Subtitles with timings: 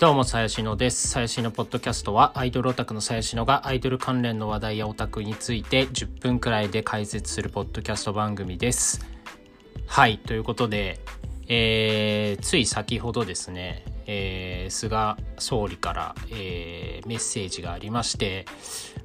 [0.00, 1.08] どうも、さやしのです。
[1.08, 9.04] さやしのポッドキャストは、アイドルオタクのさやしのがアイドル関連の話題やオタクについて10分くらいで解説するポッドキャスト番組です。
[9.86, 11.00] はい、ということで、
[11.48, 18.46] えーつい先ほどですね、えー菅総理から、えーメッセージがありまして、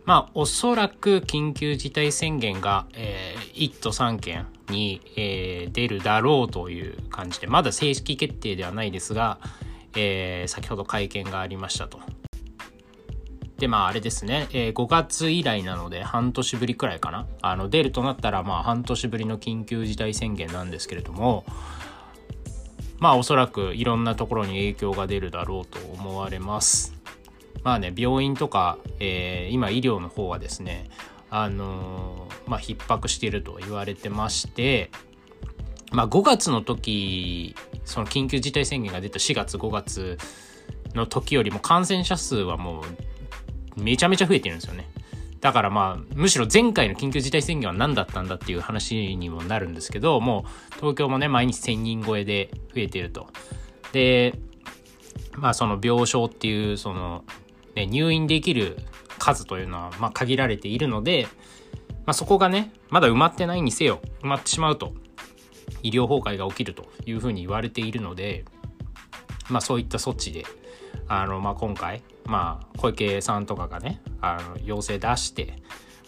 [0.05, 9.39] まあ、おそらく緊急事態宣言が、えー1都3県に、えー出るだろうという感じで、まだ正式決定ではないですが、
[9.95, 11.99] えー先ほど会見がありましたと。
[13.57, 17.25] で、まああれですね、えー5月以来なので半年ぶりくらいかな。
[17.41, 21.45] あの、出るとなったらまあ半年ぶりの緊急事態宣言なんですけれども、
[22.99, 26.93] まあおそらくいろんなところに影響が出るだろうと思われます。
[27.63, 30.89] まあね、病院とか、えー今医療の方はですね、
[31.29, 34.91] あのーまあ逼迫していると言われてまして、
[35.91, 40.17] まあ5月の時、その緊急事態宣言が出た4月5月
[40.93, 42.83] の時よりも感染者数はも
[43.77, 44.89] うめちゃめちゃ増えてるんですよね。
[45.41, 53.27] だからまあむしろ前回の緊急事態宣言は何だったんだっていう話にもなるんですけどもう東京もね毎日1000人超えで増えてると。
[53.91, 54.33] で
[55.33, 57.23] まあその病床っていうその、
[57.75, 58.77] ね、入院できる
[59.19, 61.27] 数というのはまあ限られているので、
[62.05, 64.93] まあ、そこがねまだ埋まってないにせよ埋まってしまうと
[65.83, 68.45] 医療崩壊が起きるというふうに言われているので、
[69.49, 70.45] まあ、そういった措置で
[71.07, 75.55] あの、まあ、今回、まあ、小池さんとかがねあの要請出して、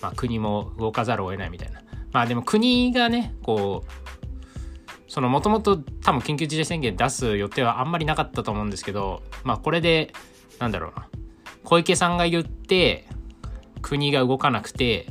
[0.02, 1.82] まあ、国も動かざるを得ないみたいな。
[2.12, 10.14] まあでも国がねこうそのもともと多分緊急事態宣言出す予定はあんまりなかったと思うんですけどまあこれで
[10.60, 11.08] なんだろうな。
[11.64, 13.06] 小池さんが言って
[13.82, 15.08] 国が動かなくて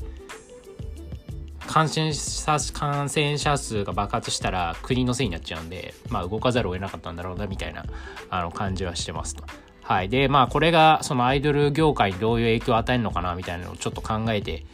[1.76, 7.84] 感染者感染者数が爆発したら国のせいになっちゃうんで、まあ、動かざるを得なかったんだろうなみたいな
[8.30, 9.44] あの感じはしてますと。
[9.82, 14.64] はい、でまあこれがそのアイドル業界にどういう影響を与えるのかなみたいなのをちょっと考えて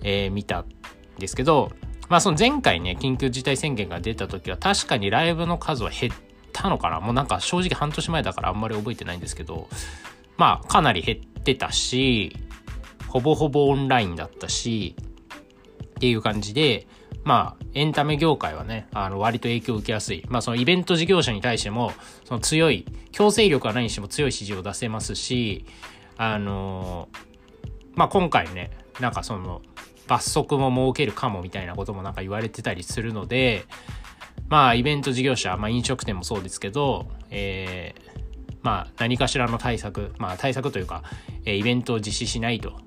[0.00, 0.66] み、えーたん
[1.18, 1.72] ですけど、
[2.08, 6.12] まあ、その前回ね緊急事態宣言が出た時は確かにライブの数は減っ
[6.52, 9.68] たのかなもうなんか正直半年前だからあんまり覚えてないんですけど
[10.36, 12.36] まあかなり減ってたし
[13.08, 14.94] ほぼほぼオンラインだったし
[16.04, 16.86] っていう感じで、
[17.22, 20.22] まあ、エンタメ業界はね、あの、割と影響を受けやすい。
[20.28, 21.92] まあ、そのイベント事業者に対しても、
[22.26, 25.64] その強い、強制力はないにしても強い指示を出せますし、
[26.18, 27.08] あの
[27.94, 28.70] まあ、今回ね、
[29.00, 29.62] なんかその、
[30.06, 33.64] 罰則も設けるかもみたいなこともなんか言われてたりするので、
[34.50, 41.02] まあ、イベント事業者、まあ、飲食店もそうですけど、えーまあ、何かしらの対策、まあ、対策というか、
[41.46, 42.78] えイベントを実施しないと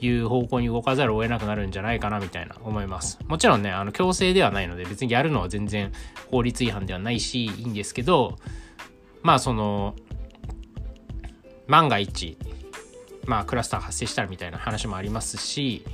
[0.00, 3.18] いう方向に動かざるを得なくなるんじゃないかなみたいな思います。
[3.26, 5.92] もちろんね、あの強制ではないので別にやるのは全然
[6.30, 8.38] 法律違反ではないしいいんですけど、
[9.22, 9.94] まあその、
[11.66, 12.38] 万が一、
[13.26, 15.84] まあクラスター発生したらみたいな話もありますし、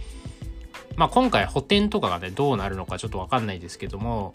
[0.97, 4.33] まあ今回補填とかがね、どうなるのかちょっとわかんないですけども、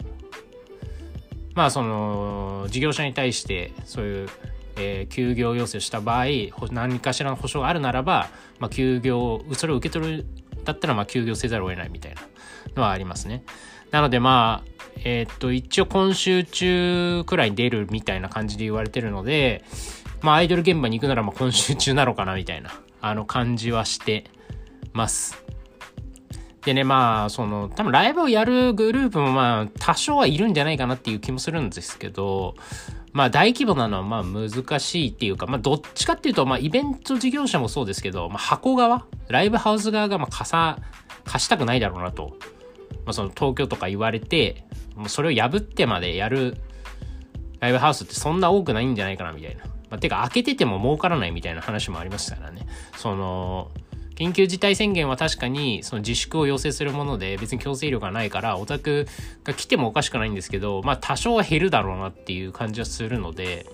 [1.54, 4.28] まあその、事業者に対してそういう
[4.76, 6.26] えー休業要請した場合
[6.70, 8.28] 何かしらの保証があるならば、
[8.58, 10.26] まあ、休業それを受け取る
[10.64, 12.22] だったらまあ休業せざるを得ないみたいな
[12.76, 13.44] のはありますね。
[13.90, 14.70] なのでまあ
[15.04, 19.64] えーっと一応今週中くらいに出るみたいな感じで言われてるので
[20.22, 24.24] まあアイドル現場に行くならまあ今週中なのかなみたいなあの感じはして
[24.92, 25.42] ます。
[26.64, 32.54] でねまあその多分ライブをやるグループもまあ多少はいるんじゃないかなっていう気もするんですけど
[33.12, 34.50] まあ大規模なのはまあ難
[34.80, 40.78] しいっていうか、まあどっちかっていうと、まあイベント事業者もそうですけど、まあ箱側、ライブハウス側がまあ貸さ、
[41.24, 42.36] 貸したくないだろうなと。
[43.04, 44.64] まあその東京とか言われて、
[44.96, 46.56] もうそれを破ってまでやる
[47.60, 49.64] ライブハウスってそんな多くないんじゃないかなみたいな。
[49.90, 52.66] まあ、てか開けてても儲からないみたいな話もありましたからね。
[52.96, 53.70] その、
[54.14, 59.06] 緊急事態宣言は確かにその自粛を要請するもので別に強制力がないからオタク
[59.44, 63.66] が来てもおかしくないんですけどまあ多少は減るだろうなっていう感じはするので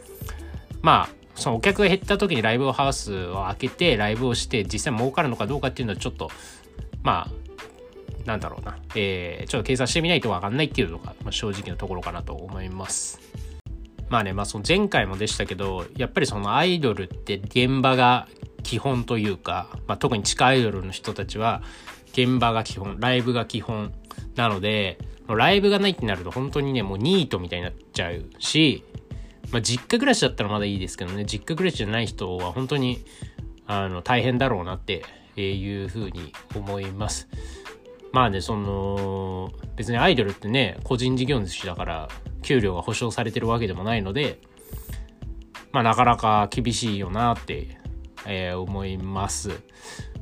[0.82, 6.30] まあそのお客が減った時にライブハウスを開けてライブをして実際儲かるのかどうかっていうのはちょっと
[7.02, 7.48] まあ
[8.28, 13.18] なんだろうな、えーちょっと計算してみないと分かんないっていうのが、まあ、正直なところかなと思います。
[14.10, 18.28] まあね、まあその前回もでしたけど、やっぱりそのアイドルって現場が
[18.62, 21.62] 基本というか、まあ特に地下アイドルの人たちは
[22.12, 23.92] 現場が基本、ライブが基本
[24.36, 28.84] なので、もうライブがないってなると本当にね、もうニートみたいになっちゃうし、
[29.50, 33.04] まあ実家暮らしだったらまだいいですけどね、実家暮らしじゃない人は本当に
[33.66, 35.04] あの大変だろうなって
[35.36, 37.28] いうふうに思います。
[38.12, 42.08] まあね、その、別にアイドルってね、個人事業主だから、
[42.42, 44.40] 給料が保証されてるわけでもないので、
[45.72, 47.77] まあ、なかなか厳しいよなって、
[48.26, 49.60] えー、思います。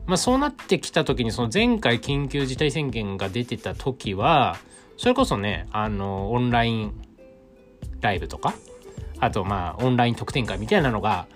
[0.07, 4.57] まあ、そうなってきた時にその前回緊急事態宣言が出てた時は
[4.97, 6.95] それこそねあのオンライン
[8.01, 8.55] ライブとか
[9.19, 11.27] あとまあオンライン特典会みたいなのが、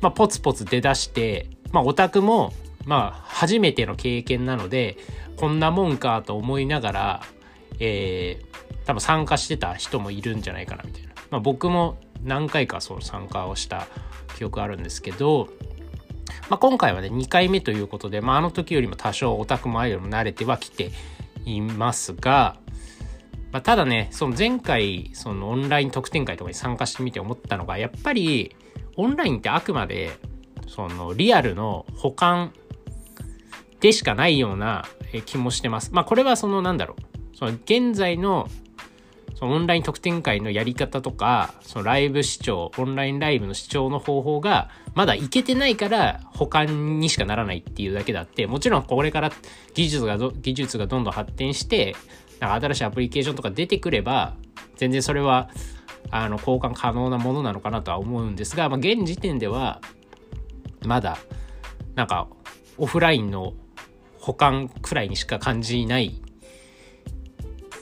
[0.00, 2.52] まあ、ポツポツ出だしてまあオタクも
[2.84, 4.96] まあ初めての経験なので
[5.36, 7.22] こんなもんかと思いながら、
[7.80, 11.10] えー、多分参加してた人もいるんじゃないかなみたいな。
[11.30, 13.86] まあ、僕も何回かその参加をした
[14.36, 15.48] 記憶あるんですけど、
[16.48, 20.90] まあ、今回はね2回目ということで、まあ、あの時よりも多少オタクもアイドルも慣れてはきて
[21.44, 22.56] いますが、
[23.52, 28.54] まあ、ただねその前回そのオンライン特典会とかに参加してみて思ったのがやっぱり
[28.96, 30.10] オンラインってあくまで
[30.68, 32.52] そのリアルの保管
[33.80, 34.86] でしかないような
[35.26, 35.90] 気もしてます。
[35.92, 38.48] まあこれはそのなんだろうその現在の
[39.40, 49.32] そのオンライン特典会のやり方とか、そのライブ視聴、オンラインライブの視聴の方法がまだいけてないから保管にしかならないっていうだけだって、もちろんこれから
[49.72, 51.96] 技術が技術がどんどん発展して、
[52.38, 54.36] なんか新しいアプリケーションとか出てくれば、
[54.76, 55.48] 全然それは、
[56.10, 59.80] あの、交換可能なものなのかなとは思うんですが、まあ、現時点では、
[60.84, 61.16] まだ、
[61.94, 62.28] なんか、
[62.76, 63.54] オフラインの
[64.18, 66.20] 保管くらいにしか感じない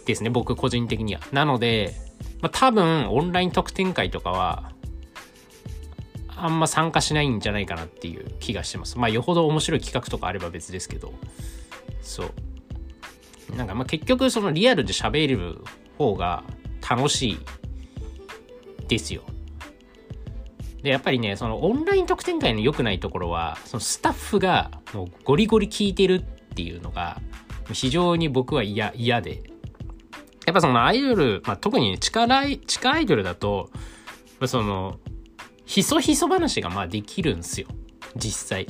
[0.08, 1.20] ですね、僕個人的には。
[1.32, 1.94] なので、
[2.40, 4.72] まあ、多分オンライン特典会とかは、
[6.28, 8.98] あんま参加しないんじゃないかなっていう気がしてます。
[8.98, 11.12] まあ、よほど面白い企画とかあれば別ですけど、
[12.00, 13.56] そう。
[13.56, 15.64] なんかまあ結局そのリアルで喋る
[15.96, 16.44] 方が
[16.88, 17.38] 楽しい
[18.86, 19.22] ですよ。
[20.82, 27.20] で、やっぱりね、そのオンライン特典会の良くないところは、そのスタッフがもうゴリゴリ聞いてるっていうのが、
[27.72, 29.42] 非常に僕は嫌、嫌で、
[30.48, 33.68] やっぱそのアイドル、まあ、特に地下地下アイドルだと、
[34.46, 34.98] その、
[35.66, 37.68] ひそひそ話がまあできるんですよ。
[38.16, 38.66] 実際。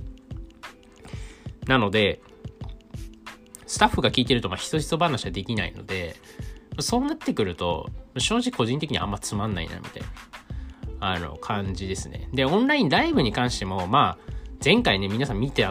[1.69, 2.20] なので、
[3.69, 6.16] スタッフが聞いてるとまあひそひそ話はできないので、
[6.80, 10.02] そうなってくると、正直個人的にはあんまつまんないな、みたい
[10.98, 12.28] な、あの、感じですね。
[12.34, 14.32] で、オンラインライブに関しても、まあ、
[14.64, 15.64] 前回ね、皆さん見て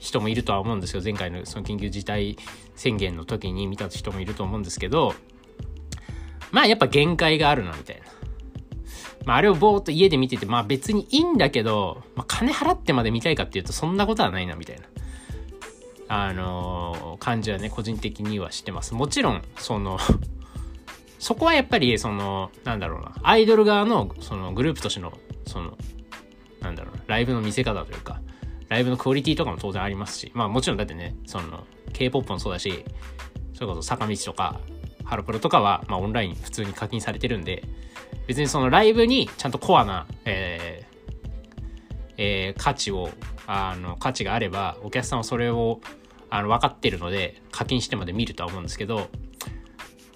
[0.00, 2.36] 人もいるとは思うんですけど、前回のその緊急事態
[2.74, 5.14] 宣言の時に見た人もいると思うんですけど、
[6.50, 8.02] まあやっぱ限界があるな、みたいな。
[9.26, 14.82] まああれをぼーっと家で見てて、まあ別にいいんだけど、まあ金払ってまで見たいかっていうとそんなことはないな、みたいな。
[16.08, 18.94] あのー、感じはね、個人的にはしてます。
[18.94, 19.98] もちろん、その
[21.20, 25.12] そこはやっぱり、その、なんだろうな、アイドル側の、そのグループとしての、
[25.46, 25.76] その、
[26.60, 28.19] なんだろうな、ライブの見せ方というか、
[28.70, 32.84] ライブのクオリティとかも当然ありますし、まあもちろんだってね、その、K-POP もそうだし、
[33.52, 34.60] それこそ坂道とか、
[35.04, 37.64] ハロプロとかは、まあオンライン普通に課金されてるんで、
[38.28, 43.10] 別にそのライブにちゃんとコアな、えー、えー、価値を、
[43.48, 45.80] あの、価値があれば、お客さんはそれを、
[46.30, 49.08] あの、分かってるので、課金してまで見るとは思うんですけど、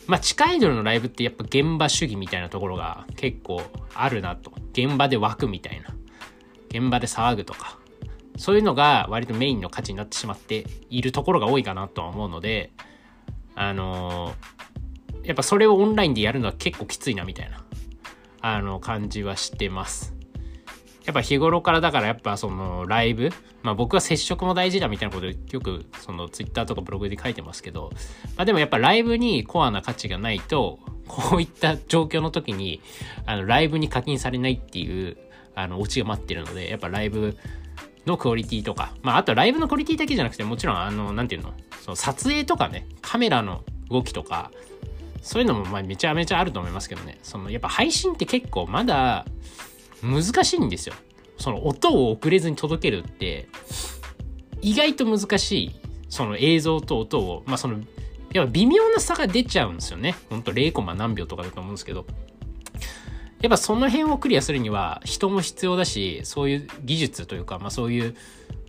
[0.06, 3.62] まあ、地下アイドルのライブってやっぱ現場主義みたいなところが結構
[3.94, 4.52] あるなと。
[4.72, 5.96] 現場で湧くみたいな。
[6.68, 7.78] 現場で騒ぐとか。
[8.36, 12.72] そういうのが割とメインの価値になってしまっているところが多いかなとは思うので、
[13.54, 17.64] あのー、やっぱそれをオンラインでやるのは結構きついなみたいな、
[18.40, 20.14] あの、感じはしてます。
[21.04, 23.30] やっぱ日頃からだからやっぱそのライブ、
[23.62, 27.90] まあ僕は接触も大事だみたいなことよくそのツイッターとかブログで書いてますけど、
[28.36, 32.80] まあでもやっぱライブにコアな価値がないと、こういった状況の時に、
[33.26, 35.18] あの、ライブに課金されないっていう、
[35.54, 37.36] あの、オチが待ってるので、やっぱライブ
[38.06, 44.50] のクオリティとか、まあ、あとライブのクオリティだけじゃなくて、もちろん、あの、なんていうの、その撮影とかね、カメラの動きとか、
[45.22, 47.18] そういうのもまあめちゃめちゃあると思いますけどね。
[47.22, 49.24] そのやっぱ配信って結構まだ
[50.02, 50.94] 難しいんですよ。
[51.38, 53.48] その音を遅れずに届けるって
[54.60, 55.74] 意外と難しい。
[56.10, 57.80] その映像と音を、まあその、
[58.32, 60.14] やっぱ微妙な差が出ちゃうんですよね。
[60.30, 62.06] ほんと0コマ何秒とかだと思うんですけど。
[63.44, 68.16] やっぱその辺をクリアするには人も必要だし、そういう技術というか、まあそういう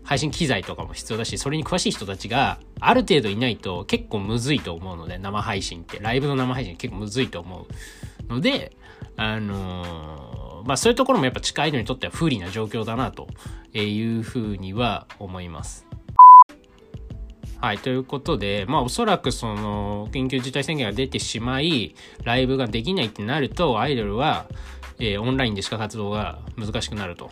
[0.03, 7.67] 配信機材とかも必要だし、それに詳しい人たちがある程度いないと結構むずいと思うので、生配信って、ライブの生配信結構むずいと思
[8.27, 8.75] うので、
[9.15, 13.29] あのー、まあそういうところもやっぱ近いのにとっては不利な状況だなと
[13.73, 15.84] いうふうには思います。
[17.59, 24.45] はい、ということで、まあおそらくその緊急事態宣言が出てしまい、ライブができないってなると、アイドルは、
[24.99, 27.31] えー、オンラインでしか活動が難しくなると。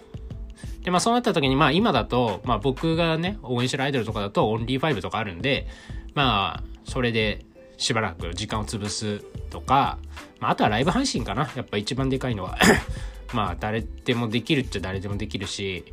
[0.83, 5.67] で、まあそうなった時に、まあ今だと、まあ僕がね、応援してるアイドルとかだとオンリー5とかあるんで、
[6.13, 7.45] まあそれで
[7.77, 9.97] しばらく時間を潰すとか、
[10.39, 11.49] まああとはライブ配信かな。
[11.55, 12.57] やっぱ一番でかいのは
[13.33, 15.85] まあ誰でもできるっちゃ誰でもできるし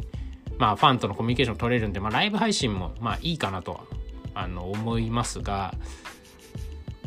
[0.59, 3.81] まあファンとのコミュニケーション取れるんで、まあ、ライブ配信もまあいいかなと
[4.41, 5.75] あの思いますが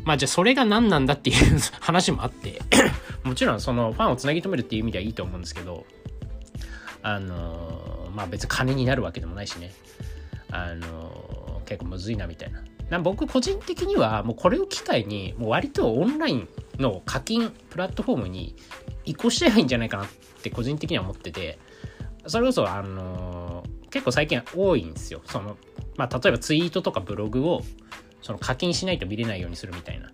[0.04, 2.62] まあじゃあそれが何なんだっていう 話もあって
[3.24, 5.86] もちろんそのファンをつなぎ止めるっていう意味ではいいと思うんですけど
[7.02, 9.74] あのまあ別に金になるわけでもないしね
[10.52, 12.64] あの結構むずいなみたいな。
[12.90, 18.56] な僕個人的にはもうこれを機会にもう割とオンラインの課金プラットフォームに
[19.06, 20.08] 移行しちゃえばいいんじゃないかなっ
[20.44, 21.58] て個人的には思ってて
[22.28, 23.64] それこそあの
[23.94, 25.22] 結構最近多いんですよ。
[25.26, 25.56] その
[25.98, 27.62] まあ例えばツイートとかブログを
[28.24, 30.10] その課金しないと見れないようにするみたいな。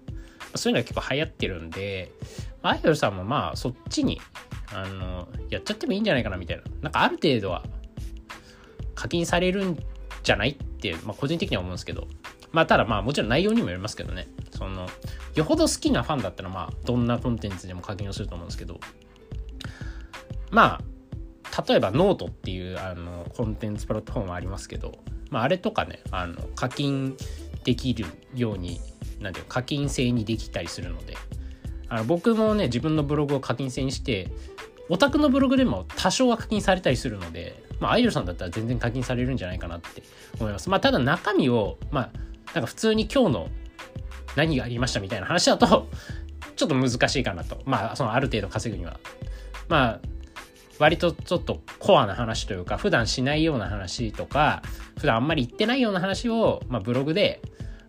[0.55, 2.11] そういうのが結構流行ってるんで、
[2.61, 4.19] アイドルさんもまあそっちに
[4.73, 6.63] あのやっちゃってもいいんじゃないかなみたいな。
[6.81, 7.63] なんかある程度は
[8.95, 9.77] 課金されるん
[10.23, 12.07] じゃないって、まあ、個人的には思うんですけど。
[12.51, 14.27] まあただまあもちろん内容にもよりますけどね。
[14.51, 14.89] その
[15.35, 18.79] よほど好きなファンだったらまあどんなコンテンツでも課金をすると思うんですけど。
[20.51, 20.81] まあ
[21.67, 24.97] 例えばノートっていうあのコンテンツプラットフォームありますけど、
[25.29, 27.15] まあ、あれとかねあの課金
[27.63, 28.79] できるように
[29.19, 31.15] なんていう課金制にできたりするので
[31.89, 34.27] あの僕もね自分のブログを課金制にして
[34.89, 40.03] オタクのブログでも多少は課金されたりするので、まあ、アイドルさんだったら全然課金されるんじゃないかなって
[40.39, 40.69] 思います。
[40.69, 42.11] まあ、ただ中身を、まあ、
[42.55, 43.47] なんか普通に今日の
[44.35, 45.87] 何がありましたみたいな話だと
[46.55, 47.61] ちょっと難しいかなと。
[47.65, 48.99] まあ、そのある程度稼ぐには。
[49.67, 49.99] まあ、
[50.79, 54.63] 割とちょっとコアな話というか、普段しないような話とか、
[54.97, 57.41] 普段あんまり言ってないような話を、まあ、ブログで、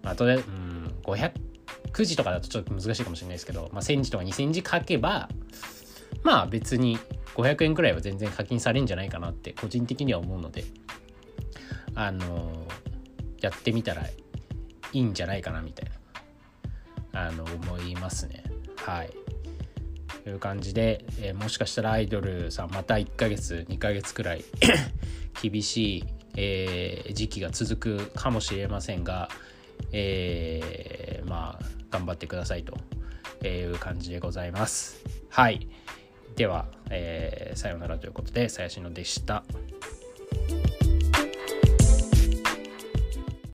[0.03, 5.29] まあ、とりあえず、うん、500字とかだとちょっと難しいかもしれないですけど、まあ、1000字とか2000字書けば、
[6.23, 6.99] まあ別に
[7.35, 10.65] 500円くらいは全然課金されるんじゃないかなって個人的には思うので、
[11.95, 12.67] あの
[13.41, 14.13] やってみたらい
[14.93, 15.91] いんじゃないかなみたい
[17.13, 18.45] な、あの、思いますね。
[18.77, 19.11] はい。
[20.29, 24.45] いう感じで、えー、もしかしたらアイドルさんまた1ヶ月、2ヶ月くらい
[25.43, 26.05] 厳しい、
[26.37, 29.29] えー、時期が続くかもしれませんが、
[29.93, 35.03] えー、まあ、頑張ってくださいという感じでございます。
[35.29, 35.69] はい。
[36.37, 39.45] では、えー、さようならということで、最新のでした。